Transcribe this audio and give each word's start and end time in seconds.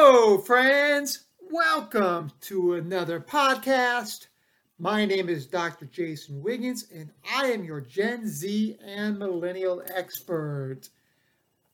Hello, 0.00 0.38
friends. 0.38 1.24
Welcome 1.50 2.30
to 2.42 2.74
another 2.74 3.18
podcast. 3.18 4.28
My 4.78 5.04
name 5.04 5.28
is 5.28 5.44
Dr. 5.44 5.86
Jason 5.86 6.40
Wiggins, 6.40 6.86
and 6.94 7.10
I 7.34 7.46
am 7.46 7.64
your 7.64 7.80
Gen 7.80 8.28
Z 8.28 8.78
and 8.80 9.18
Millennial 9.18 9.82
expert. 9.92 10.82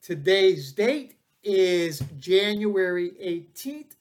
Today's 0.00 0.72
date 0.72 1.18
is 1.42 2.02
January 2.16 3.10
18th, 3.22 3.92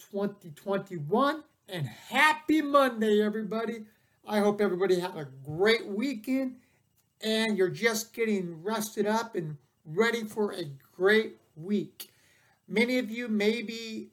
2021, 0.00 1.44
and 1.68 1.86
happy 1.86 2.60
Monday, 2.60 3.22
everybody. 3.22 3.84
I 4.26 4.40
hope 4.40 4.60
everybody 4.60 4.98
had 4.98 5.16
a 5.16 5.28
great 5.46 5.86
weekend 5.86 6.56
and 7.20 7.56
you're 7.56 7.70
just 7.70 8.12
getting 8.12 8.60
rested 8.60 9.06
up 9.06 9.36
and 9.36 9.56
ready 9.86 10.24
for 10.24 10.52
a 10.52 10.64
great 10.96 11.36
week. 11.54 12.10
Many 12.68 12.98
of 12.98 13.10
you 13.10 13.28
may 13.28 13.62
be 13.62 14.10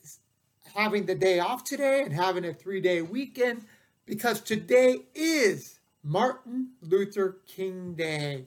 having 0.74 1.06
the 1.06 1.16
day 1.16 1.40
off 1.40 1.66
today 1.66 2.04
and 2.04 2.14
having 2.14 2.46
a 2.46 2.54
three 2.54 2.80
day 2.80 3.02
weekend 3.02 3.66
because 4.06 4.40
today 4.40 5.00
is 5.14 5.80
Martin 6.04 6.70
Luther 6.82 7.40
King 7.46 7.96
Day. 7.96 8.46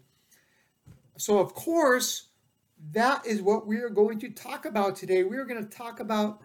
So, 1.19 1.39
of 1.39 1.55
course, 1.55 2.29
that 2.93 3.27
is 3.27 3.43
what 3.43 3.67
we 3.67 3.77
are 3.79 3.91
going 3.91 4.19
to 4.21 4.31
talk 4.31 4.65
about 4.65 4.97
today. 4.97 5.25
We 5.25 5.37
are 5.37 5.45
going 5.45 5.63
to 5.63 5.77
talk 5.77 6.01
about 6.01 6.41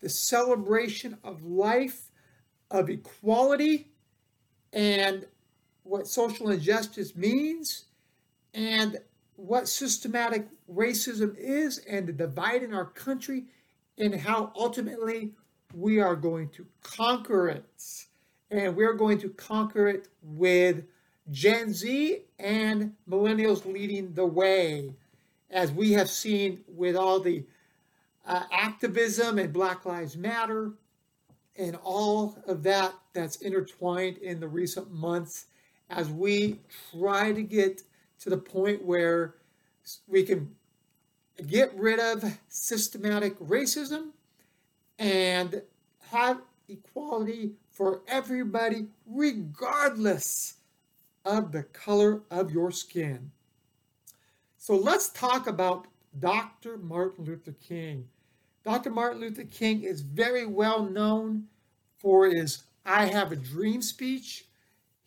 the 0.00 0.10
celebration 0.10 1.16
of 1.24 1.42
life, 1.44 2.10
of 2.70 2.90
equality, 2.90 3.90
and 4.72 5.24
what 5.82 6.06
social 6.08 6.50
injustice 6.50 7.16
means, 7.16 7.86
and 8.52 8.98
what 9.38 9.68
systematic 9.68 10.48
racism 10.68 11.36
is 11.38 11.78
and 11.88 12.08
the 12.08 12.12
divide 12.12 12.64
in 12.64 12.74
our 12.74 12.86
country 12.86 13.44
and 13.96 14.12
how 14.12 14.52
ultimately 14.56 15.30
we 15.72 16.00
are 16.00 16.16
going 16.16 16.48
to 16.48 16.66
conquer 16.82 17.48
it. 17.48 18.04
And 18.50 18.74
we're 18.74 18.94
going 18.94 19.18
to 19.20 19.28
conquer 19.28 19.86
it 19.86 20.08
with 20.22 20.82
Gen 21.30 21.72
Z 21.72 22.22
and 22.40 22.94
millennials 23.08 23.64
leading 23.64 24.12
the 24.12 24.26
way, 24.26 24.92
as 25.50 25.70
we 25.70 25.92
have 25.92 26.10
seen 26.10 26.64
with 26.66 26.96
all 26.96 27.20
the 27.20 27.44
uh, 28.26 28.42
activism 28.50 29.38
and 29.38 29.52
Black 29.52 29.84
Lives 29.84 30.16
Matter 30.16 30.72
and 31.56 31.76
all 31.84 32.42
of 32.46 32.64
that 32.64 32.92
that's 33.12 33.36
intertwined 33.36 34.18
in 34.18 34.40
the 34.40 34.48
recent 34.48 34.92
months 34.92 35.46
as 35.90 36.08
we 36.08 36.58
try 36.90 37.32
to 37.32 37.42
get 37.42 37.82
to 38.20 38.30
the 38.30 38.38
point 38.38 38.84
where 38.84 39.34
we 40.06 40.22
can 40.22 40.54
get 41.46 41.74
rid 41.74 42.00
of 42.00 42.24
systematic 42.48 43.38
racism 43.38 44.10
and 44.98 45.62
have 46.10 46.40
equality 46.68 47.52
for 47.70 48.02
everybody, 48.08 48.86
regardless 49.06 50.56
of 51.24 51.52
the 51.52 51.62
color 51.62 52.22
of 52.30 52.50
your 52.50 52.70
skin. 52.70 53.30
So 54.56 54.74
let's 54.76 55.10
talk 55.10 55.46
about 55.46 55.86
Dr. 56.18 56.78
Martin 56.78 57.24
Luther 57.24 57.54
King. 57.66 58.08
Dr. 58.64 58.90
Martin 58.90 59.20
Luther 59.20 59.44
King 59.44 59.82
is 59.82 60.00
very 60.00 60.44
well 60.44 60.82
known 60.82 61.44
for 61.98 62.26
his 62.26 62.64
I 62.84 63.06
Have 63.06 63.32
a 63.32 63.36
Dream 63.36 63.80
speech. 63.80 64.46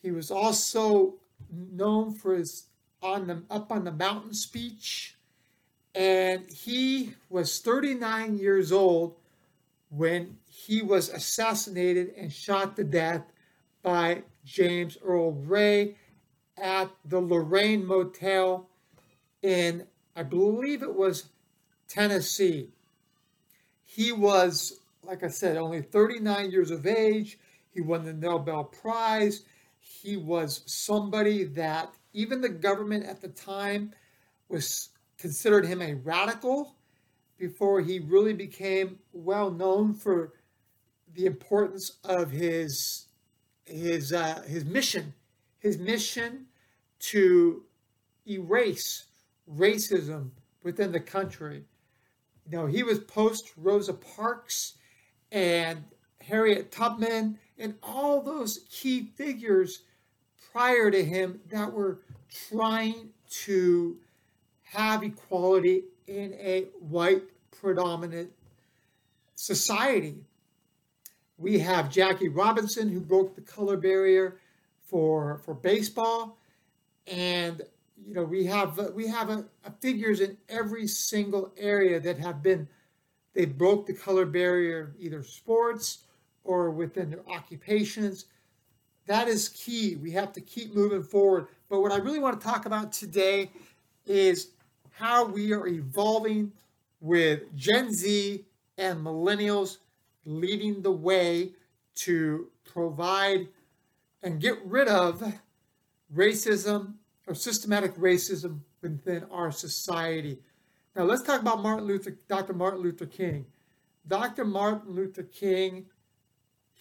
He 0.01 0.11
was 0.11 0.31
also 0.31 1.15
known 1.51 2.13
for 2.13 2.35
his 2.35 2.65
on 3.01 3.27
the 3.27 3.43
up 3.49 3.71
on 3.71 3.83
the 3.83 3.91
mountain 3.91 4.33
speech 4.33 5.15
and 5.93 6.49
he 6.49 7.13
was 7.29 7.59
39 7.59 8.37
years 8.37 8.71
old 8.71 9.15
when 9.89 10.37
he 10.47 10.81
was 10.81 11.09
assassinated 11.09 12.13
and 12.17 12.31
shot 12.31 12.75
to 12.77 12.83
death 12.83 13.23
by 13.83 14.23
James 14.45 14.97
Earl 15.03 15.33
Ray 15.33 15.95
at 16.57 16.89
the 17.05 17.19
Lorraine 17.19 17.85
Motel 17.85 18.69
in, 19.41 19.85
I 20.15 20.23
believe 20.23 20.83
it 20.83 20.95
was 20.95 21.29
Tennessee. 21.87 22.69
He 23.83 24.11
was, 24.11 24.79
like 25.03 25.23
I 25.23 25.27
said, 25.27 25.57
only 25.57 25.81
39 25.81 26.51
years 26.51 26.71
of 26.71 26.85
age. 26.85 27.37
He 27.73 27.81
won 27.81 28.05
the 28.05 28.13
Nobel 28.13 28.63
Prize. 28.63 29.43
He 29.79 30.15
was 30.15 30.61
somebody 30.65 31.43
that 31.45 31.93
even 32.13 32.41
the 32.41 32.49
government 32.49 33.05
at 33.05 33.21
the 33.21 33.27
time 33.27 33.93
was 34.49 34.89
considered 35.17 35.65
him 35.65 35.81
a 35.81 35.93
radical 35.95 36.75
before 37.37 37.81
he 37.81 37.99
really 37.99 38.33
became 38.33 38.99
well 39.13 39.49
known 39.49 39.93
for 39.93 40.33
the 41.13 41.25
importance 41.25 41.97
of 42.03 42.31
his 42.31 43.07
his 43.65 44.11
uh, 44.13 44.41
his 44.47 44.65
mission, 44.65 45.13
his 45.59 45.77
mission 45.77 46.45
to 46.99 47.63
erase 48.27 49.05
racism 49.49 50.31
within 50.63 50.91
the 50.91 50.99
country. 50.99 51.63
You 52.45 52.57
know, 52.57 52.65
he 52.65 52.83
was 52.83 52.99
post 52.99 53.51
Rosa 53.57 53.93
Parks 53.93 54.75
and 55.31 55.83
Harriet 56.21 56.71
Tubman 56.71 57.39
and 57.57 57.75
all 57.81 58.21
those 58.21 58.65
key 58.69 59.11
figures 59.15 59.83
prior 60.51 60.91
to 60.91 61.03
him 61.03 61.39
that 61.49 61.71
were 61.71 61.99
trying 62.49 63.09
to 63.29 63.97
have 64.63 65.03
equality 65.03 65.83
in 66.07 66.33
a 66.33 66.65
white 66.79 67.23
predominant 67.51 68.29
society. 69.35 70.15
We 71.37 71.59
have 71.59 71.89
Jackie 71.89 72.29
Robinson, 72.29 72.89
who 72.89 72.99
broke 72.99 73.35
the 73.35 73.41
color 73.41 73.77
barrier 73.77 74.37
for, 74.83 75.41
for 75.45 75.53
baseball. 75.53 76.37
And 77.07 77.61
you 78.05 78.13
know 78.13 78.23
we 78.23 78.45
have 78.45 78.77
we 78.93 79.07
have 79.07 79.29
a, 79.29 79.45
a 79.65 79.71
figures 79.79 80.21
in 80.21 80.37
every 80.49 80.87
single 80.87 81.51
area 81.57 81.99
that 81.99 82.17
have 82.17 82.41
been 82.41 82.67
they 83.33 83.45
broke 83.45 83.85
the 83.87 83.93
color 83.93 84.25
barrier 84.25 84.93
either 84.99 85.23
sports 85.23 85.99
or 86.43 86.71
within 86.71 87.09
their 87.09 87.27
occupations 87.29 88.25
that 89.11 89.27
is 89.27 89.49
key 89.49 89.95
we 89.95 90.11
have 90.11 90.31
to 90.33 90.41
keep 90.41 90.73
moving 90.73 91.03
forward 91.03 91.47
but 91.69 91.81
what 91.81 91.91
i 91.91 91.97
really 91.97 92.19
want 92.19 92.39
to 92.39 92.45
talk 92.45 92.65
about 92.65 92.91
today 92.91 93.49
is 94.05 94.49
how 94.91 95.25
we 95.25 95.53
are 95.53 95.67
evolving 95.67 96.51
with 96.99 97.55
Gen 97.55 97.91
Z 97.91 98.45
and 98.77 99.03
millennials 99.03 99.77
leading 100.25 100.81
the 100.81 100.91
way 100.91 101.51
to 101.95 102.47
provide 102.63 103.47
and 104.23 104.39
get 104.39 104.63
rid 104.63 104.87
of 104.87 105.23
racism 106.15 106.93
or 107.27 107.33
systematic 107.33 107.95
racism 107.95 108.59
within 108.81 109.25
our 109.31 109.51
society. 109.51 110.37
Now 110.95 111.03
let's 111.03 111.23
talk 111.23 111.41
about 111.41 111.63
Martin 111.63 111.85
Luther, 111.85 112.15
Dr. 112.27 112.53
Martin 112.53 112.81
Luther 112.81 113.05
King. 113.05 113.45
Dr. 114.07 114.45
Martin 114.45 114.93
Luther 114.93 115.23
King, 115.23 115.85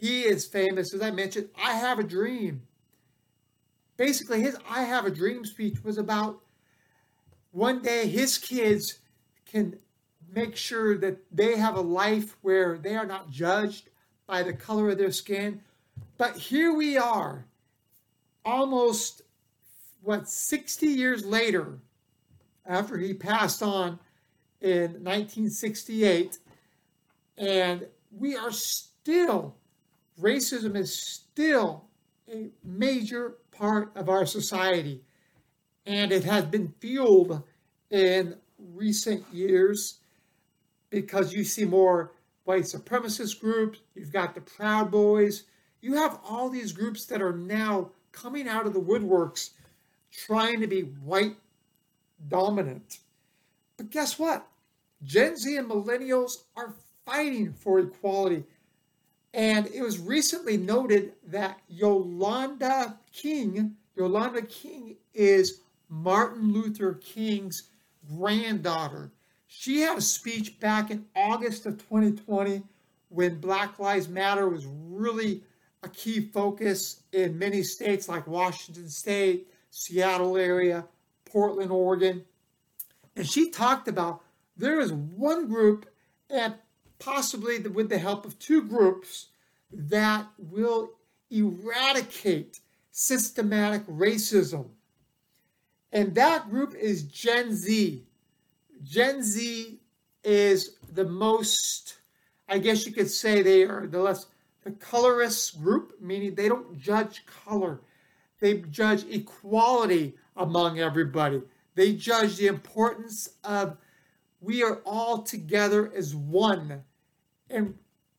he 0.01 0.23
is 0.23 0.47
famous, 0.47 0.95
as 0.95 1.03
I 1.03 1.11
mentioned, 1.11 1.51
I 1.63 1.75
have 1.75 1.99
a 1.99 2.05
dream. 2.05 2.63
Basically, 3.97 4.41
his 4.41 4.57
I 4.69 4.83
have 4.83 5.05
a 5.05 5.11
dream 5.11 5.45
speech 5.45 5.85
was 5.85 5.99
about 5.99 6.41
one 7.51 7.83
day 7.83 8.07
his 8.07 8.39
kids 8.39 9.01
can 9.45 9.79
make 10.33 10.57
sure 10.57 10.97
that 10.97 11.19
they 11.31 11.57
have 11.57 11.77
a 11.77 11.81
life 11.81 12.37
where 12.41 12.79
they 12.79 12.97
are 12.97 13.07
not 13.07 13.31
judged 13.31 13.91
by 14.27 14.43
the 14.43 14.53
color 14.53 14.91
of 14.91 14.99
their 14.99 15.13
skin. 15.13 15.61
But 16.17 16.37
here 16.37 16.73
we 16.73 16.97
are, 16.97 17.45
almost 18.45 19.23
what 20.03 20.29
60 20.29 20.87
years 20.87 21.27
later, 21.27 21.79
after 22.65 22.97
he 22.97 23.13
passed 23.13 23.63
on 23.63 23.99
in 24.61 24.93
1968, 25.03 26.39
and 27.37 27.87
we 28.11 28.37
are 28.37 28.53
still, 28.53 29.57
racism 30.21 30.77
is 30.77 30.95
still 30.95 31.85
a 32.33 32.51
major 32.65 33.37
part 33.51 33.91
of 33.95 34.09
our 34.09 34.27
society 34.27 35.03
and 35.87 36.13
it 36.13 36.25
has 36.25 36.45
been 36.45 36.73
fueled 36.81 37.43
in 37.91 38.37
recent 38.75 39.25
years 39.33 39.99
because 40.91 41.33
you 41.33 41.45
see 41.45 41.65
more 41.65 42.13
white 42.45 42.65
supremacist 42.65 43.41
groups, 43.41 43.81
you've 43.95 44.13
got 44.13 44.35
the 44.35 44.41
Proud 44.41 44.91
Boys, 44.91 45.45
you 45.81 45.95
have 45.95 46.21
all 46.29 46.49
these 46.49 46.73
groups 46.73 47.07
that 47.07 47.23
are 47.23 47.37
now 47.37 47.91
coming 48.13 48.49
out 48.49 48.67
of 48.67 48.73
the 48.73 48.81
woodworks 48.81 49.51
trying 50.13 50.61
to 50.61 50.67
be 50.67 50.83
white 50.83 51.37
dominant. 52.29 52.99
But 53.77 53.91
guess 53.91 54.19
what? 54.19 54.47
Gen 55.03 55.37
Z 55.37 55.57
and 55.57 55.71
millennials 55.71 56.33
are 56.57 56.75
fighting 57.07 57.53
for 57.53 57.79
equality. 57.79 58.45
And 59.33 59.67
it 59.69 59.83
was 59.83 59.99
recently 59.99 60.57
noted 60.57 61.13
that 61.29 61.61
Yolanda 61.69 62.99
King, 63.13 63.77
Yolanda 63.95 64.43
King 64.43 64.97
is 65.15 65.61
Martin 65.89 66.53
Luther 66.53 66.95
King's 66.95 67.71
granddaughter. 68.09 69.13
She 69.47 69.81
had 69.81 69.99
a 69.99 70.03
speech 70.03 70.59
back 70.61 70.91
in 70.91 71.05
August 71.15 71.67
of 71.67 71.79
2020 71.79 72.63
when 73.09 73.41
Black 73.41 73.79
Lives 73.79 74.09
Matter 74.09 74.49
was 74.49 74.67
really 74.67 75.43
a 75.83 75.89
key 75.89 76.21
focus 76.21 77.03
in 77.13 77.39
many 77.39 77.63
states 77.63 78.09
like 78.09 78.27
Washington 78.27 78.89
State, 78.89 79.49
Seattle 79.71 80.37
area, 80.37 80.85
Portland, 81.25 81.71
Oregon. 81.71 82.25
And 83.17 83.29
she 83.29 83.51
talked 83.51 83.89
about 83.89 84.23
there 84.57 84.81
is 84.81 84.93
one 84.93 85.49
group, 85.49 85.89
and 86.29 86.55
possibly 87.01 87.59
with 87.59 87.89
the 87.89 87.99
help 87.99 88.25
of 88.25 88.39
two 88.39 88.63
groups, 88.63 89.27
that 89.73 90.27
will 90.39 90.93
eradicate 91.31 92.61
systematic 92.93 93.85
racism. 93.87 94.69
And 95.93 96.15
that 96.15 96.49
group 96.49 96.75
is 96.75 97.03
Gen 97.05 97.55
Z. 97.55 98.05
Gen 98.83 99.23
Z 99.23 99.81
is 100.23 100.77
the 100.93 101.05
most, 101.05 101.97
I 102.49 102.59
guess 102.59 102.87
you 102.87 102.93
could 102.93 103.11
say 103.11 103.43
they 103.43 103.65
are 103.65 103.87
the 103.87 104.01
less 104.01 104.27
the 104.63 104.73
colorist 104.73 105.61
group, 105.61 105.95
meaning 106.01 106.35
they 106.35 106.49
don't 106.49 106.79
judge 106.79 107.25
color. 107.27 107.81
They 108.41 108.59
judge 108.59 109.05
equality 109.09 110.17
among 110.37 110.81
everybody. 110.81 111.43
They 111.75 111.95
judge 111.95 112.37
the 112.37 112.49
importance 112.49 113.31
of 113.43 113.79
we 114.41 114.63
are 114.63 114.81
all 114.85 115.23
together 115.23 115.91
as 115.95 116.15
one. 116.15 116.83
And 117.51 117.75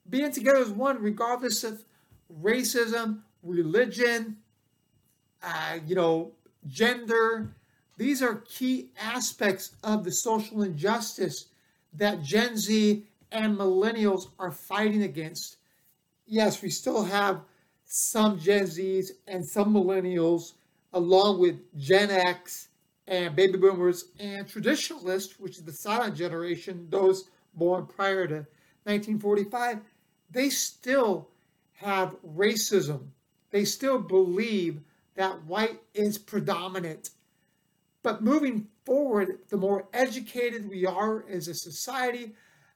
being 0.09 0.31
together 0.31 0.59
as 0.59 0.69
one, 0.69 1.01
regardless 1.01 1.63
of 1.63 1.83
racism, 2.41 3.21
religion, 3.43 4.37
uh, 5.43 5.79
you 5.85 5.95
know, 5.95 6.31
gender, 6.67 7.55
these 7.97 8.21
are 8.21 8.35
key 8.47 8.89
aspects 8.99 9.71
of 9.83 10.03
the 10.03 10.11
social 10.11 10.63
injustice 10.63 11.47
that 11.93 12.21
Gen 12.21 12.57
Z 12.57 13.05
and 13.31 13.57
millennials 13.57 14.29
are 14.39 14.51
fighting 14.51 15.03
against. 15.03 15.57
Yes, 16.25 16.61
we 16.61 16.69
still 16.69 17.03
have 17.03 17.41
some 17.85 18.39
Gen 18.39 18.65
Zs 18.65 19.11
and 19.27 19.45
some 19.45 19.73
millennials, 19.73 20.53
along 20.93 21.39
with 21.39 21.57
Gen 21.77 22.09
X 22.11 22.69
and 23.07 23.35
baby 23.35 23.57
boomers 23.57 24.05
and 24.19 24.47
traditionalists, 24.47 25.39
which 25.39 25.57
is 25.57 25.63
the 25.63 25.73
silent 25.73 26.15
generation, 26.15 26.87
those 26.89 27.29
born 27.53 27.85
prior 27.85 28.27
to 28.27 28.45
1945, 28.83 29.79
they 30.31 30.49
still 30.49 31.29
have 31.73 32.15
racism. 32.25 33.07
They 33.51 33.65
still 33.65 33.99
believe 33.99 34.81
that 35.15 35.43
white 35.45 35.81
is 35.93 36.17
predominant. 36.17 37.09
But 38.03 38.23
moving 38.23 38.67
forward, 38.85 39.39
the 39.49 39.57
more 39.57 39.87
educated 39.93 40.67
we 40.69 40.85
are 40.85 41.25
as 41.29 41.47
a 41.47 41.53
society, 41.53 42.33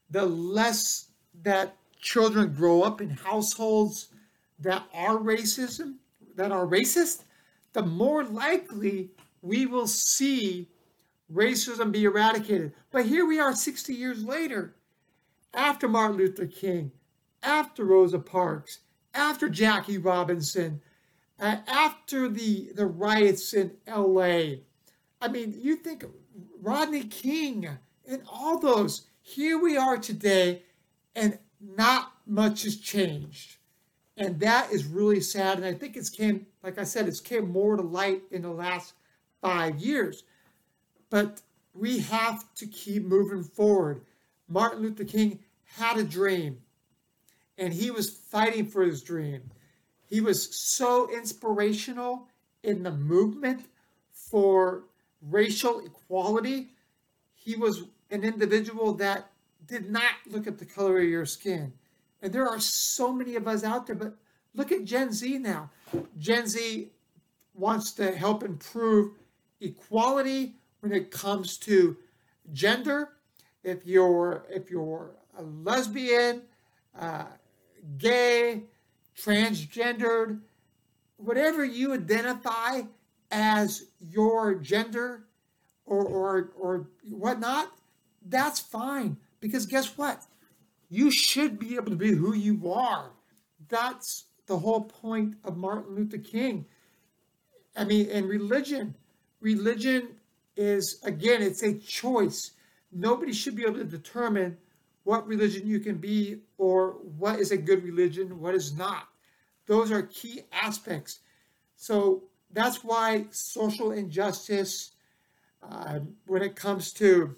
the 0.10 0.25
less 0.25 1.07
that 1.44 1.75
children 2.00 2.54
grow 2.54 2.84
up 2.84 3.02
in 3.02 3.10
households 3.10 4.10
that 4.60 4.84
are 4.94 5.18
racism, 5.18 5.96
that 6.36 6.52
are 6.52 6.66
racist, 6.68 7.24
the 7.74 7.81
more 7.81 8.24
likely 8.24 9.10
we 9.42 9.66
will 9.66 9.88
see 9.88 10.68
racism 11.34 11.92
be 11.92 12.04
eradicated. 12.04 12.74
But 12.92 13.06
here 13.06 13.25
we 13.25 13.40
are 13.40 13.54
60 13.54 13.94
years 13.94 14.24
later, 14.24 14.75
after 15.56 15.88
Martin 15.88 16.18
Luther 16.18 16.46
King, 16.46 16.92
after 17.42 17.86
Rosa 17.86 18.19
Parks, 18.19 18.80
after 19.13 19.50
Jackie 19.50 19.98
Robinson, 19.98 20.81
uh, 21.40 21.57
after 21.68 22.30
the, 22.30 22.72
the 22.75 22.86
riots 22.86 23.54
in 23.54 23.72
LA. 23.88 24.57
I 25.22 25.28
mean, 25.30 25.56
you 25.57 25.75
think 25.78 26.06
Rodney 26.62 27.04
King 27.04 27.69
and 28.07 28.22
all 28.31 28.60
those, 28.60 29.07
here 29.22 29.57
we 29.60 29.78
are 29.78 29.98
today, 29.98 30.63
and 31.16 31.40
not 31.60 32.12
much 32.28 32.63
has 32.63 32.78
changed. 32.78 33.57
And 34.18 34.40
that 34.40 34.72
is 34.72 34.86
really 34.86 35.19
sad. 35.19 35.57
And 35.57 35.66
I 35.66 35.74
think 35.74 35.98
it's 35.98 36.10
came, 36.10 36.46
like 36.63 36.78
I 36.78 36.84
said, 36.84 37.07
it's 37.07 37.19
came 37.19 37.52
more 37.52 37.75
to 37.75 37.81
light 37.81 38.22
in 38.31 38.42
the 38.44 38.52
last 38.52 38.94
five 39.42 39.78
years. 39.80 40.24
But 41.10 41.42
we 41.74 42.00
have 42.00 42.54
to 42.56 42.68
keep 42.68 43.04
moving 43.04 43.44
forward. 43.44 44.02
Martin 44.47 44.81
Luther 44.81 45.03
King 45.03 45.39
had 45.77 45.97
a 45.97 46.03
dream, 46.03 46.62
and 47.57 47.74
he 47.74 47.92
was 47.92 48.09
fighting 48.09 48.65
for 48.65 48.83
his 48.83 49.01
dream. 49.01 49.42
He 50.07 50.21
was 50.21 50.56
so 50.56 51.09
inspirational 51.12 52.27
in 52.63 52.83
the 52.83 52.92
movement 52.92 53.65
for 54.12 54.83
racial 55.21 55.80
equality. 55.86 56.69
He 57.33 57.56
was 57.56 57.83
an 58.12 58.24
individual 58.24 58.94
that 58.95 59.31
did 59.68 59.89
not 59.89 60.13
look 60.27 60.47
at 60.47 60.57
the 60.57 60.65
color 60.65 61.00
of 61.00 61.06
your 61.06 61.25
skin. 61.25 61.74
And 62.21 62.31
there 62.31 62.47
are 62.47 62.59
so 62.59 63.12
many 63.12 63.36
of 63.36 63.47
us 63.47 63.63
out 63.63 63.88
there, 63.88 63.95
but 63.95 64.15
look 64.53 64.71
at 64.71 64.86
Gen 64.86 65.12
Z 65.12 65.39
now. 65.39 65.69
Gen 66.18 66.47
Z 66.47 66.92
wants 67.53 67.92
to 67.94 68.15
help 68.15 68.44
improve 68.44 69.13
equality 69.62 70.56
when 70.81 70.92
it 70.92 71.09
comes 71.12 71.57
to 71.57 71.97
gender. 72.53 73.09
If 73.66 73.84
you're 73.88 74.46
if 74.50 74.70
you're 74.70 75.16
a 75.38 75.42
lesbian, 75.42 76.44
uh, 76.98 77.26
gay, 77.98 78.62
transgendered, 79.18 80.40
whatever 81.18 81.66
you 81.66 81.94
identify 81.94 82.84
as 83.32 83.86
your 84.00 84.54
gender 84.54 85.26
or 85.88 86.06
or 86.06 86.52
or 86.60 86.88
whatnot, 87.10 87.72
that's 88.28 88.60
fine. 88.60 89.18
Because 89.40 89.66
guess 89.66 89.98
what? 89.98 90.24
You 90.90 91.10
should 91.10 91.58
be 91.58 91.76
able 91.76 91.90
to 91.90 91.98
be 91.98 92.12
who 92.12 92.36
you 92.36 92.72
are. 92.72 93.14
That's 93.68 94.26
the 94.46 94.60
whole 94.60 94.82
point 94.82 95.38
of 95.44 95.58
Martin 95.58 95.96
Luther 95.96 96.20
King. 96.20 96.66
I 97.76 97.84
mean, 97.84 98.10
and 98.12 98.30
religion. 98.30 98.94
Religion 99.42 100.10
is, 100.56 101.00
again, 101.04 101.42
it's 101.42 101.64
a 101.64 101.74
choice. 101.74 102.52
Nobody 102.97 103.33
should 103.33 103.57
be 103.57 103.63
able 103.63 103.80
to 103.80 103.83
determine 103.83 104.57
what 105.03 105.27
religion 105.27 105.68
you 105.68 105.81
can 105.81 105.97
be 105.97 106.38
or 106.57 106.92
what 107.18 107.39
is 107.39 107.51
a 107.51 107.57
good 107.57 107.83
religion, 107.83 108.39
what 108.39 108.56
is 108.56 108.75
not. 108.75 109.09
Those 109.68 109.92
are 109.92 110.03
key 110.03 110.44
aspects. 110.53 111.19
So 111.75 112.24
that's 112.51 112.86
why 112.86 113.25
social 113.31 113.92
injustice, 113.92 114.92
uh, 115.62 116.00
when 116.25 116.42
it 116.42 116.56
comes 116.56 116.94
to 116.94 117.35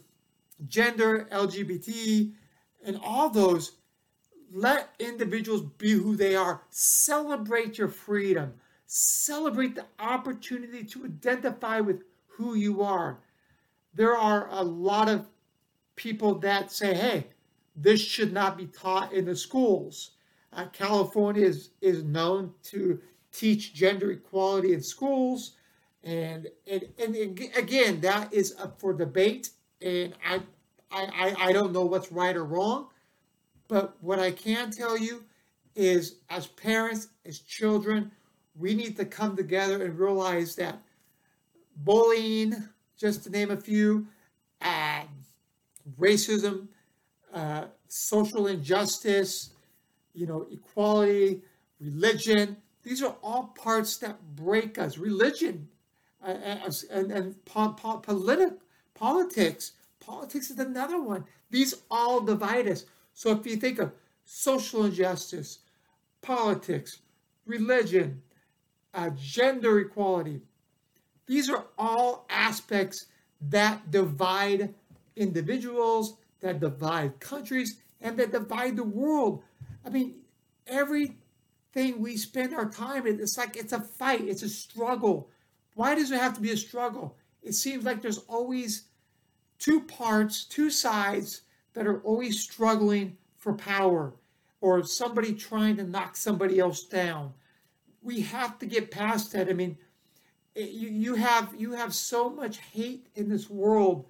gender, 0.67 1.27
LGBT, 1.31 2.33
and 2.85 2.99
all 3.03 3.31
those, 3.31 3.73
let 4.53 4.89
individuals 4.99 5.63
be 5.79 5.91
who 5.91 6.15
they 6.15 6.35
are. 6.35 6.61
Celebrate 6.69 7.79
your 7.79 7.87
freedom. 7.87 8.53
Celebrate 8.85 9.73
the 9.73 9.85
opportunity 9.99 10.83
to 10.83 11.05
identify 11.05 11.79
with 11.79 12.03
who 12.27 12.53
you 12.53 12.83
are. 12.83 13.19
There 13.95 14.15
are 14.15 14.47
a 14.51 14.63
lot 14.63 15.09
of 15.09 15.25
people 15.97 16.35
that 16.35 16.71
say, 16.71 16.93
hey, 16.93 17.27
this 17.75 17.99
should 17.99 18.31
not 18.31 18.57
be 18.57 18.67
taught 18.67 19.11
in 19.11 19.25
the 19.25 19.35
schools. 19.35 20.11
Uh, 20.53 20.65
California 20.71 21.45
is, 21.45 21.71
is 21.81 22.03
known 22.03 22.53
to 22.63 22.99
teach 23.33 23.73
gender 23.73 24.11
equality 24.11 24.73
in 24.73 24.81
schools. 24.81 25.57
And, 26.03 26.47
and, 26.65 26.87
and 26.97 27.15
again, 27.55 27.99
that 28.01 28.33
is 28.33 28.55
up 28.57 28.79
for 28.79 28.93
debate. 28.93 29.49
And 29.81 30.13
I, 30.25 30.41
I, 30.89 31.35
I 31.37 31.51
don't 31.51 31.73
know 31.73 31.85
what's 31.85 32.11
right 32.11 32.35
or 32.35 32.45
wrong. 32.45 32.87
But 33.67 33.97
what 34.01 34.19
I 34.19 34.31
can 34.31 34.71
tell 34.71 34.97
you 34.97 35.25
is, 35.75 36.19
as 36.29 36.47
parents, 36.47 37.09
as 37.25 37.39
children, 37.39 38.11
we 38.55 38.73
need 38.73 38.95
to 38.97 39.05
come 39.05 39.35
together 39.35 39.83
and 39.83 39.99
realize 39.99 40.55
that 40.55 40.81
bullying, 41.83 42.55
just 42.97 43.23
to 43.25 43.29
name 43.29 43.51
a 43.51 43.57
few, 43.57 44.07
uh, 44.61 44.96
racism, 45.99 46.67
uh, 47.33 47.65
social 47.87 48.47
injustice, 48.47 49.51
you 50.13 50.25
know, 50.25 50.47
equality, 50.51 51.41
religion. 51.79 52.57
These 52.83 53.03
are 53.03 53.15
all 53.21 53.53
parts 53.55 53.97
that 53.97 54.17
break 54.35 54.77
us. 54.77 54.97
Religion 54.97 55.67
uh, 56.25 56.31
uh 56.31 56.71
and, 56.91 57.11
and 57.11 57.45
po- 57.45 57.73
po- 57.73 57.99
politi- 57.99 58.57
politics. 58.93 59.73
Politics 59.99 60.49
is 60.49 60.59
another 60.59 61.01
one. 61.01 61.25
These 61.49 61.75
all 61.91 62.21
divide 62.21 62.67
us. 62.67 62.85
So 63.13 63.31
if 63.31 63.45
you 63.45 63.57
think 63.57 63.79
of 63.79 63.91
social 64.25 64.85
injustice, 64.85 65.59
politics, 66.21 66.99
religion, 67.45 68.21
uh, 68.93 69.09
gender 69.15 69.79
equality, 69.79 70.41
these 71.25 71.49
are 71.49 71.65
all 71.77 72.25
aspects 72.29 73.07
that 73.41 73.91
divide 73.91 74.73
individuals, 75.17 76.17
that 76.39 76.59
divide 76.59 77.19
countries, 77.19 77.81
and 78.01 78.17
that 78.17 78.31
divide 78.31 78.77
the 78.77 78.83
world. 78.83 79.43
I 79.85 79.89
mean, 79.89 80.15
everything 80.67 81.99
we 81.99 82.17
spend 82.17 82.53
our 82.53 82.69
time 82.69 83.07
in, 83.07 83.19
it's 83.19 83.37
like 83.37 83.57
it's 83.57 83.73
a 83.73 83.79
fight, 83.79 84.27
it's 84.27 84.43
a 84.43 84.49
struggle. 84.49 85.29
Why 85.75 85.95
does 85.95 86.11
it 86.11 86.19
have 86.19 86.33
to 86.35 86.41
be 86.41 86.51
a 86.51 86.57
struggle? 86.57 87.17
It 87.41 87.53
seems 87.53 87.85
like 87.85 88.01
there's 88.01 88.19
always 88.27 88.83
two 89.59 89.81
parts, 89.81 90.45
two 90.45 90.69
sides 90.69 91.41
that 91.73 91.87
are 91.87 92.01
always 92.01 92.41
struggling 92.41 93.17
for 93.37 93.53
power 93.53 94.13
or 94.61 94.83
somebody 94.83 95.33
trying 95.33 95.77
to 95.77 95.83
knock 95.83 96.15
somebody 96.15 96.59
else 96.59 96.83
down. 96.83 97.33
We 98.01 98.21
have 98.21 98.57
to 98.59 98.65
get 98.65 98.91
past 98.91 99.31
that. 99.33 99.49
I 99.49 99.53
mean, 99.53 99.77
you, 100.55 100.89
you 100.89 101.15
have 101.15 101.53
you 101.57 101.73
have 101.73 101.93
so 101.93 102.29
much 102.29 102.57
hate 102.57 103.07
in 103.15 103.29
this 103.29 103.49
world. 103.49 104.05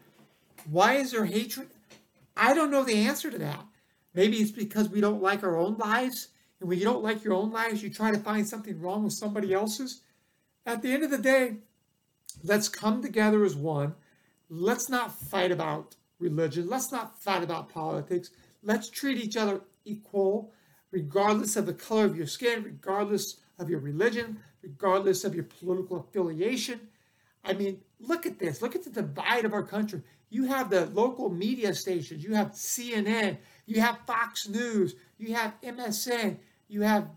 Why 0.70 0.96
is 0.96 1.12
there 1.12 1.26
hatred? 1.26 1.70
I 2.36 2.54
don't 2.54 2.72
know 2.72 2.84
the 2.84 3.06
answer 3.08 3.32
to 3.32 3.38
that. 3.40 3.66
Maybe 4.14 4.38
it's 4.38 4.52
because 4.52 4.90
we 4.90 5.02
don't 5.02 5.22
like 5.22 5.44
our 5.44 5.58
own 5.58 5.78
lives. 5.78 6.30
And 6.60 6.68
when 6.68 6.78
you 6.78 6.86
don't 6.86 7.04
like 7.04 7.24
your 7.24 7.34
own 7.34 7.52
lives, 7.52 7.82
you 7.82 7.90
try 7.90 8.12
to 8.12 8.18
find 8.18 8.48
something 8.48 8.80
wrong 8.80 9.04
with 9.04 9.14
somebody 9.14 9.54
else's. 9.54 10.02
At 10.66 10.82
the 10.82 10.92
end 10.92 11.04
of 11.04 11.12
the 11.12 11.18
day, 11.18 11.58
let's 12.44 12.68
come 12.68 13.02
together 13.02 13.46
as 13.46 13.56
one. 13.56 13.96
Let's 14.50 14.90
not 14.90 15.18
fight 15.18 15.52
about 15.52 15.96
religion. 16.20 16.68
Let's 16.68 16.92
not 16.92 17.22
fight 17.22 17.44
about 17.44 17.70
politics. 17.70 18.32
Let's 18.64 18.90
treat 18.90 19.18
each 19.18 19.38
other 19.38 19.62
equal, 19.86 20.52
regardless 20.92 21.56
of 21.56 21.66
the 21.66 21.74
color 21.74 22.06
of 22.06 22.18
your 22.18 22.28
skin, 22.28 22.64
regardless 22.64 23.38
of 23.60 23.70
your 23.70 23.80
religion, 23.80 24.40
regardless 24.62 25.24
of 25.24 25.34
your 25.34 25.46
political 25.46 25.98
affiliation. 25.98 26.82
I 27.46 27.54
mean, 27.54 27.80
look 28.00 28.26
at 28.26 28.40
this. 28.40 28.62
Look 28.62 28.76
at 28.76 28.84
the 28.84 28.90
divide 28.90 29.46
of 29.46 29.54
our 29.54 29.64
country. 29.64 30.02
You 30.30 30.46
have 30.46 30.70
the 30.70 30.88
local 30.88 31.30
media 31.30 31.74
stations, 31.74 32.24
you 32.24 32.34
have 32.34 32.52
CNN, 32.52 33.38
you 33.66 33.82
have 33.82 34.00
Fox 34.06 34.48
News, 34.48 34.96
you 35.18 35.34
have 35.34 35.54
MSN, 35.62 36.38
you 36.68 36.82
have 36.82 37.10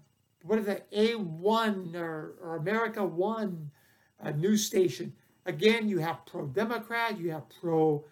what 0.42 0.58
is 0.58 0.66
that, 0.66 0.90
A1 0.92 1.94
or, 1.94 2.34
or 2.42 2.56
America 2.56 3.04
One 3.04 3.70
uh, 4.22 4.30
news 4.30 4.66
station. 4.66 5.12
Again, 5.46 5.88
you 5.88 5.98
have 5.98 6.24
pro 6.26 6.46
Democrat, 6.46 7.18
you 7.18 7.30
have 7.30 7.44
pro 7.60 8.04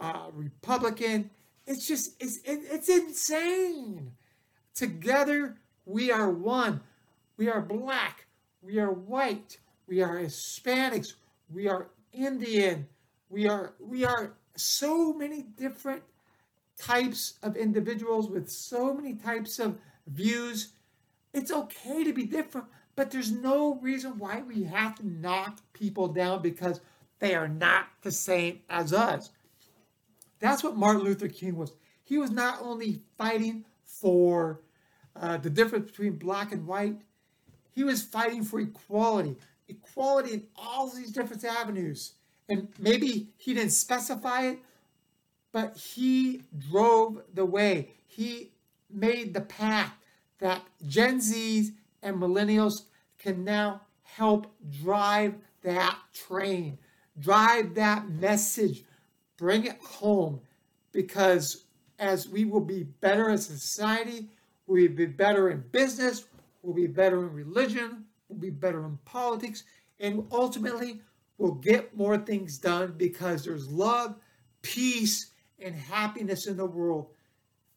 uh, 0.00 0.26
Republican. 0.32 1.30
It's 1.66 1.86
just, 1.86 2.20
it's, 2.20 2.38
it, 2.44 2.60
it's 2.70 2.88
insane. 2.88 4.12
Together, 4.74 5.56
we 5.84 6.10
are 6.10 6.30
one. 6.30 6.80
We 7.36 7.48
are 7.48 7.60
black. 7.60 8.26
We 8.60 8.78
are 8.78 8.92
white. 8.92 9.58
We 9.86 10.02
are 10.02 10.18
Hispanics. 10.18 11.14
We 11.50 11.68
are 11.68 11.88
Indian. 12.12 12.88
We 13.32 13.48
are, 13.48 13.72
we 13.80 14.04
are 14.04 14.34
so 14.56 15.14
many 15.14 15.40
different 15.40 16.02
types 16.78 17.38
of 17.42 17.56
individuals 17.56 18.28
with 18.28 18.50
so 18.50 18.92
many 18.92 19.14
types 19.14 19.58
of 19.58 19.78
views. 20.06 20.74
It's 21.32 21.50
okay 21.50 22.04
to 22.04 22.12
be 22.12 22.26
different, 22.26 22.66
but 22.94 23.10
there's 23.10 23.32
no 23.32 23.76
reason 23.76 24.18
why 24.18 24.42
we 24.42 24.64
have 24.64 24.96
to 24.96 25.06
knock 25.08 25.60
people 25.72 26.08
down 26.08 26.42
because 26.42 26.82
they 27.20 27.34
are 27.34 27.48
not 27.48 27.86
the 28.02 28.10
same 28.10 28.60
as 28.68 28.92
us. 28.92 29.30
That's 30.38 30.62
what 30.62 30.76
Martin 30.76 31.02
Luther 31.02 31.28
King 31.28 31.56
was. 31.56 31.72
He 32.04 32.18
was 32.18 32.30
not 32.30 32.60
only 32.60 33.00
fighting 33.16 33.64
for 33.86 34.60
uh, 35.16 35.38
the 35.38 35.48
difference 35.48 35.90
between 35.90 36.18
black 36.18 36.52
and 36.52 36.66
white, 36.66 36.96
he 37.70 37.82
was 37.82 38.02
fighting 38.02 38.44
for 38.44 38.60
equality, 38.60 39.36
equality 39.68 40.34
in 40.34 40.42
all 40.54 40.90
these 40.90 41.12
different 41.12 41.42
avenues. 41.46 42.12
And 42.48 42.68
maybe 42.78 43.28
he 43.36 43.54
didn't 43.54 43.72
specify 43.72 44.42
it, 44.42 44.58
but 45.52 45.76
he 45.76 46.42
drove 46.70 47.22
the 47.34 47.44
way. 47.44 47.90
He 48.06 48.52
made 48.90 49.34
the 49.34 49.40
path 49.40 49.92
that 50.38 50.62
Gen 50.86 51.18
Zs 51.18 51.68
and 52.02 52.16
millennials 52.16 52.82
can 53.18 53.44
now 53.44 53.82
help 54.02 54.46
drive 54.82 55.34
that 55.62 55.96
train, 56.12 56.78
drive 57.18 57.74
that 57.74 58.08
message, 58.08 58.84
bring 59.36 59.64
it 59.66 59.78
home. 59.80 60.40
Because 60.90 61.64
as 61.98 62.28
we 62.28 62.44
will 62.44 62.60
be 62.60 62.82
better 62.82 63.30
as 63.30 63.48
a 63.48 63.58
society, 63.58 64.28
we'll 64.66 64.88
be 64.88 65.06
better 65.06 65.50
in 65.50 65.64
business, 65.72 66.24
we'll 66.62 66.74
be 66.74 66.86
better 66.86 67.24
in 67.24 67.32
religion, 67.32 68.04
we'll 68.28 68.38
be 68.38 68.50
better 68.50 68.84
in 68.84 68.98
politics, 69.04 69.64
and 70.00 70.26
ultimately 70.32 71.00
we'll 71.38 71.52
get 71.52 71.96
more 71.96 72.18
things 72.18 72.58
done 72.58 72.94
because 72.96 73.44
there's 73.44 73.68
love, 73.68 74.16
peace, 74.62 75.32
and 75.58 75.74
happiness 75.74 76.46
in 76.46 76.56
the 76.56 76.66
world. 76.66 77.08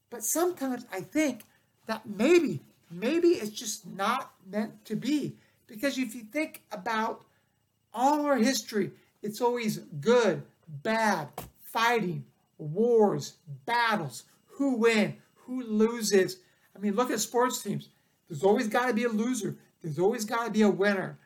But 0.10 0.24
sometimes 0.24 0.86
I 0.92 1.02
think 1.02 1.42
that 1.88 2.06
maybe, 2.06 2.62
maybe 2.92 3.30
it's 3.30 3.52
just 3.52 3.86
not 3.88 4.32
meant 4.50 4.86
to 4.86 4.96
be. 4.96 5.36
Because 5.68 5.98
if 5.98 6.16
you 6.16 6.22
think 6.22 6.62
about 6.72 7.26
all 7.94 8.26
our 8.26 8.38
history, 8.38 8.92
it's 9.22 9.42
always 9.42 9.80
good, 10.00 10.44
bad, 10.84 11.30
fighting, 11.64 12.26
wars, 12.58 13.38
battles, 13.66 14.24
who 14.46 14.76
win, 14.76 15.18
who 15.36 15.64
loses. 15.64 16.38
I 16.76 16.80
mean, 16.80 16.96
look 16.96 17.12
at 17.12 17.20
sports 17.20 17.62
teams. 17.62 17.90
There's 18.30 18.44
always 18.44 18.68
got 18.68 18.88
to 18.88 18.94
be 18.94 19.04
a 19.04 19.10
loser. 19.10 19.58
There's 19.82 20.00
always 20.00 20.26
got 20.26 20.46
to 20.46 20.52
be 20.52 20.62
a 20.64 20.70
winner. 20.70 21.18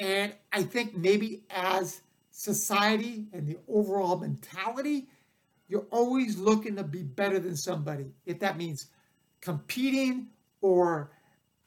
And 0.00 0.32
I 0.50 0.62
think 0.62 0.96
maybe 0.96 1.42
as 1.50 2.00
society 2.30 3.26
and 3.34 3.46
the 3.46 3.58
overall 3.68 4.18
mentality, 4.18 5.08
you're 5.68 5.86
always 5.90 6.38
looking 6.38 6.74
to 6.76 6.82
be 6.82 7.02
better 7.02 7.38
than 7.38 7.54
somebody. 7.54 8.06
If 8.24 8.40
that 8.40 8.56
means 8.56 8.86
competing 9.42 10.28
or 10.62 11.12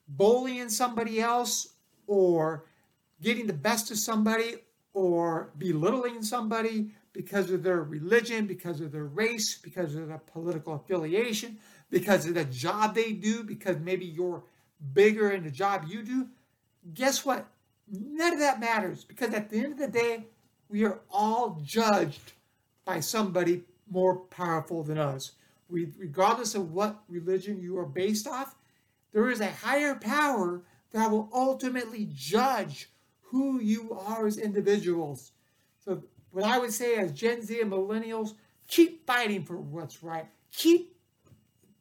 bullying 0.07 0.69
somebody 0.69 1.21
else 1.21 1.75
or 2.07 2.65
getting 3.21 3.45
the 3.45 3.53
best 3.53 3.91
of 3.91 3.99
somebody 3.99 4.55
or 4.93 5.51
belittling 5.59 6.23
somebody 6.23 6.91
because 7.13 7.51
of 7.51 7.61
their 7.61 7.83
religion, 7.83 8.47
because 8.47 8.81
of 8.81 8.91
their 8.91 9.05
race, 9.05 9.59
because 9.59 9.95
of 9.95 10.07
their 10.07 10.17
political 10.17 10.73
affiliation, 10.73 11.59
because 11.91 12.25
of 12.25 12.33
the 12.33 12.45
job 12.45 12.95
they 12.95 13.11
do, 13.11 13.43
because 13.43 13.77
maybe 13.79 14.05
you're 14.05 14.43
bigger 14.93 15.29
in 15.31 15.43
the 15.43 15.51
job 15.51 15.85
you 15.87 16.01
do, 16.01 16.27
guess 16.95 17.23
what? 17.23 17.47
None 17.91 18.33
of 18.33 18.39
that 18.39 18.59
matters 18.59 19.03
because 19.03 19.33
at 19.33 19.49
the 19.49 19.57
end 19.57 19.73
of 19.73 19.79
the 19.79 19.87
day, 19.87 20.25
we 20.69 20.83
are 20.85 21.01
all 21.11 21.61
judged 21.63 22.33
by 22.85 22.99
somebody 22.99 23.63
more 23.89 24.17
powerful 24.17 24.83
than 24.83 24.97
us. 24.97 25.33
We, 25.69 25.87
regardless 25.97 26.55
of 26.55 26.71
what 26.71 27.03
religion 27.07 27.59
you 27.59 27.77
are 27.77 27.85
based 27.85 28.27
off, 28.27 28.55
there 29.11 29.29
is 29.29 29.41
a 29.41 29.51
higher 29.51 29.95
power 29.95 30.63
that 30.91 31.11
will 31.11 31.29
ultimately 31.33 32.09
judge 32.13 32.89
who 33.21 33.59
you 33.59 33.91
are 33.93 34.27
as 34.27 34.37
individuals. 34.37 35.31
So, 35.83 36.03
what 36.31 36.43
I 36.43 36.57
would 36.57 36.73
say 36.73 36.95
as 36.95 37.11
Gen 37.11 37.41
Z 37.43 37.59
and 37.61 37.71
millennials, 37.71 38.33
keep 38.67 39.05
fighting 39.05 39.43
for 39.43 39.57
what's 39.57 40.03
right. 40.03 40.25
Keep 40.51 40.95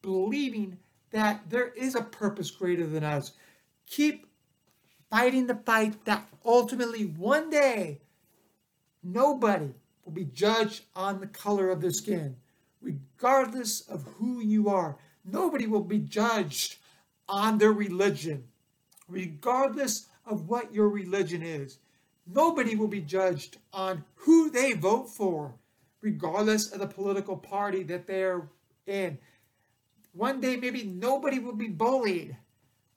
believing 0.02 0.78
that 1.10 1.48
there 1.48 1.68
is 1.68 1.94
a 1.94 2.02
purpose 2.02 2.50
greater 2.50 2.86
than 2.86 3.04
us. 3.04 3.32
Keep 3.86 4.26
fighting 5.12 5.46
the 5.46 5.54
fight 5.54 6.06
that 6.06 6.26
ultimately 6.42 7.04
one 7.04 7.50
day 7.50 8.00
nobody 9.02 9.68
will 10.04 10.12
be 10.12 10.24
judged 10.24 10.84
on 10.96 11.20
the 11.20 11.26
color 11.26 11.68
of 11.68 11.82
their 11.82 11.90
skin, 11.90 12.34
regardless 12.80 13.82
of 13.82 14.02
who 14.16 14.40
you 14.40 14.70
are. 14.70 14.96
Nobody 15.22 15.66
will 15.66 15.84
be 15.84 15.98
judged 15.98 16.76
on 17.28 17.58
their 17.58 17.72
religion, 17.72 18.44
regardless 19.06 20.06
of 20.24 20.48
what 20.48 20.74
your 20.74 20.88
religion 20.88 21.42
is. 21.42 21.78
Nobody 22.26 22.74
will 22.74 22.88
be 22.88 23.02
judged 23.02 23.58
on 23.70 24.04
who 24.14 24.48
they 24.48 24.72
vote 24.72 25.10
for, 25.10 25.54
regardless 26.00 26.72
of 26.72 26.80
the 26.80 26.86
political 26.86 27.36
party 27.36 27.82
that 27.82 28.06
they're 28.06 28.48
in. 28.86 29.18
One 30.14 30.40
day, 30.40 30.56
maybe 30.56 30.84
nobody 30.84 31.38
will 31.38 31.54
be 31.54 31.68
bullied 31.68 32.34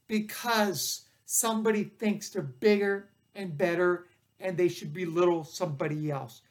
because 0.08 1.05
somebody 1.26 1.84
thinks 1.84 2.30
they're 2.30 2.42
bigger 2.42 3.10
and 3.36 3.58
better 3.58 4.06
and 4.40 4.58
they 4.58 4.68
should 4.68 4.94
belittle 4.94 5.44
somebody 5.44 6.12
else. 6.12 6.42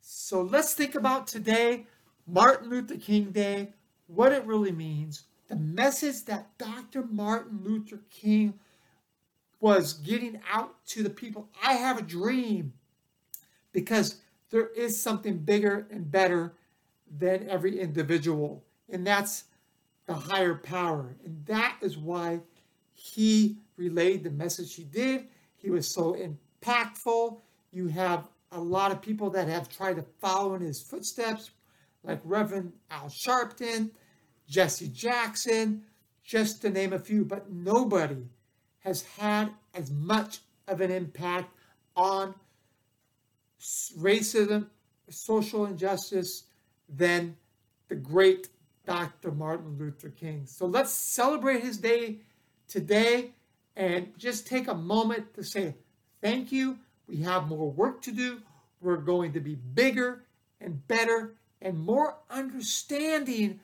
So 0.00 0.42
let's 0.42 0.74
think 0.74 0.94
about 0.94 1.26
today, 1.26 1.86
Martin 2.26 2.70
Luther 2.70 2.96
King 2.96 3.30
Day, 3.30 3.72
what 4.06 4.32
it 4.32 4.44
really 4.44 4.72
means, 4.72 5.24
the 5.48 5.56
message 5.56 6.24
that 6.24 6.56
Dr. 6.58 7.04
Martin 7.04 7.60
Luther 7.62 8.00
King 8.10 8.54
was 9.60 9.94
getting 9.94 10.40
out 10.50 10.74
to 10.86 11.02
the 11.02 11.10
people. 11.10 11.48
I 11.62 11.74
have 11.74 11.98
a 11.98 12.02
dream 12.02 12.72
because 13.72 14.20
there 14.50 14.68
is 14.68 15.00
something 15.00 15.38
bigger 15.38 15.86
and 15.90 16.10
better 16.10 16.54
than 17.18 17.48
every 17.48 17.78
individual, 17.80 18.64
and 18.88 19.06
that's 19.06 19.44
the 20.06 20.14
higher 20.14 20.54
power. 20.54 21.16
And 21.24 21.44
that 21.46 21.76
is 21.80 21.96
why 21.96 22.40
he 22.92 23.58
relayed 23.76 24.24
the 24.24 24.30
message 24.30 24.74
he 24.74 24.84
did. 24.84 25.26
He 25.56 25.70
was 25.70 25.92
so 25.92 26.16
impactful. 26.16 27.40
You 27.72 27.88
have 27.88 28.28
a 28.52 28.60
lot 28.60 28.92
of 28.92 29.02
people 29.02 29.30
that 29.30 29.48
have 29.48 29.68
tried 29.68 29.96
to 29.96 30.04
follow 30.20 30.54
in 30.54 30.62
his 30.62 30.82
footsteps, 30.82 31.50
like 32.02 32.20
Reverend 32.24 32.72
Al 32.90 33.08
Sharpton, 33.08 33.90
Jesse 34.48 34.88
Jackson, 34.88 35.82
just 36.24 36.62
to 36.62 36.70
name 36.70 36.92
a 36.92 36.98
few, 36.98 37.24
but 37.24 37.50
nobody 37.50 38.28
has 38.80 39.02
had 39.02 39.50
as 39.74 39.90
much 39.90 40.40
of 40.68 40.80
an 40.80 40.90
impact 40.90 41.52
on 41.96 42.34
racism 43.98 44.66
social 45.10 45.66
injustice 45.66 46.44
than 46.88 47.36
the 47.88 47.94
great 47.94 48.48
Dr. 48.86 49.32
Martin 49.32 49.76
Luther 49.78 50.10
King. 50.10 50.46
So 50.46 50.66
let's 50.66 50.92
celebrate 50.92 51.62
his 51.62 51.78
day 51.78 52.20
today 52.68 53.32
and 53.76 54.12
just 54.18 54.46
take 54.46 54.68
a 54.68 54.74
moment 54.74 55.34
to 55.34 55.44
say 55.44 55.74
thank 56.20 56.50
you. 56.50 56.78
We 57.06 57.18
have 57.18 57.48
more 57.48 57.70
work 57.70 58.02
to 58.02 58.12
do. 58.12 58.40
We're 58.80 58.96
going 58.96 59.32
to 59.34 59.40
be 59.40 59.54
bigger 59.54 60.24
and 60.60 60.86
better 60.88 61.34
and 61.60 61.78
more 61.78 62.16
understanding 62.30 63.60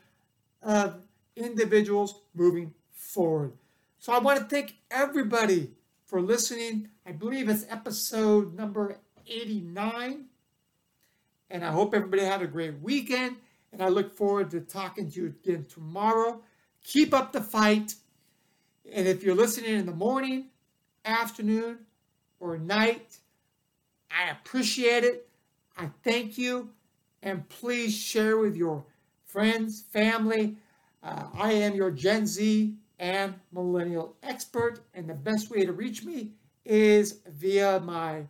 of 0.62 1.02
individuals 1.36 2.20
moving 2.34 2.74
forward. 2.92 3.52
So 3.98 4.12
I 4.12 4.18
want 4.18 4.38
to 4.38 4.44
thank 4.44 4.76
everybody 4.90 5.72
for 6.04 6.20
listening. 6.20 6.88
I 7.06 7.12
believe 7.12 7.48
it's 7.48 7.66
episode 7.68 8.54
number 8.54 8.98
89. 9.26 10.26
And 11.50 11.64
I 11.64 11.70
hope 11.70 11.94
everybody 11.94 12.22
had 12.22 12.42
a 12.42 12.46
great 12.46 12.80
weekend. 12.80 13.36
And 13.72 13.82
I 13.82 13.88
look 13.88 14.14
forward 14.16 14.50
to 14.50 14.60
talking 14.60 15.10
to 15.10 15.20
you 15.20 15.26
again 15.26 15.66
tomorrow. 15.68 16.42
Keep 16.84 17.14
up 17.14 17.32
the 17.32 17.40
fight. 17.40 17.94
And 18.90 19.06
if 19.06 19.22
you're 19.22 19.34
listening 19.34 19.74
in 19.74 19.86
the 19.86 19.92
morning, 19.92 20.46
afternoon, 21.04 21.78
or 22.40 22.58
night, 22.58 23.18
I 24.10 24.30
appreciate 24.30 25.04
it. 25.04 25.28
I 25.76 25.90
thank 26.02 26.36
you. 26.36 26.70
And 27.22 27.48
please 27.48 27.96
share 27.96 28.36
with 28.36 28.56
your 28.56 28.84
friends, 29.24 29.82
family. 29.92 30.56
Uh, 31.02 31.24
I 31.34 31.52
am 31.52 31.74
your 31.74 31.90
Gen 31.90 32.26
Z 32.26 32.74
and 32.98 33.34
millennial 33.52 34.14
expert, 34.22 34.80
and 34.94 35.08
the 35.08 35.14
best 35.14 35.50
way 35.50 35.64
to 35.64 35.72
reach 35.72 36.04
me 36.04 36.30
is 36.64 37.18
via 37.26 37.80
my 37.80 38.24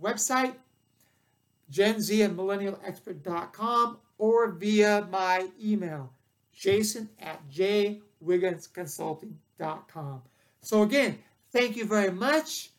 website, 0.00 0.54
genz 1.72 2.24
and 2.24 2.36
millennialexpert.com, 2.36 3.96
or 4.18 4.50
via 4.50 5.08
my 5.10 5.48
email, 5.62 6.12
jason 6.52 7.08
at 7.18 7.40
jwigginsconsulting.com. 8.24 10.22
So, 10.60 10.82
again, 10.82 11.18
thank 11.52 11.76
you 11.76 11.84
very 11.84 12.10
much. 12.10 12.70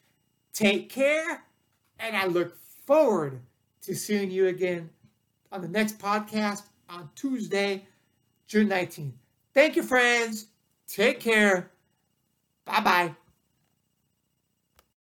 Take 0.54 0.90
care, 0.90 1.44
and 2.00 2.18
I 2.18 2.26
look 2.26 2.56
forward 2.86 3.40
to 3.82 3.96
seeing 3.96 4.32
you 4.32 4.48
again 4.48 4.90
on 5.52 5.62
the 5.62 5.68
next 5.68 6.00
podcast 6.00 6.64
on 6.90 7.10
Tuesday, 7.16 7.86
June 8.48 8.68
19th. 8.68 9.14
Thank 9.54 9.76
you, 9.76 9.84
friends. 9.84 10.48
Take 10.88 11.20
care. 11.20 11.72
Bye 12.66 12.82
bye. 12.82 13.16